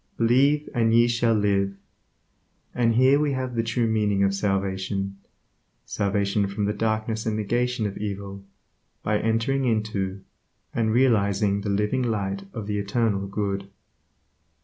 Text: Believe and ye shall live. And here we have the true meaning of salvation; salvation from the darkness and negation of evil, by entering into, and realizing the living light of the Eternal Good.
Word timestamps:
Believe 0.17 0.67
and 0.73 0.91
ye 0.95 1.07
shall 1.07 1.35
live. 1.35 1.75
And 2.73 2.95
here 2.95 3.19
we 3.19 3.33
have 3.33 3.53
the 3.53 3.61
true 3.61 3.85
meaning 3.85 4.23
of 4.23 4.33
salvation; 4.33 5.17
salvation 5.85 6.47
from 6.47 6.65
the 6.65 6.73
darkness 6.73 7.27
and 7.27 7.35
negation 7.35 7.85
of 7.85 7.99
evil, 7.99 8.43
by 9.03 9.19
entering 9.19 9.63
into, 9.65 10.23
and 10.73 10.91
realizing 10.91 11.61
the 11.61 11.69
living 11.69 12.01
light 12.01 12.45
of 12.51 12.65
the 12.65 12.79
Eternal 12.79 13.27
Good. 13.27 13.69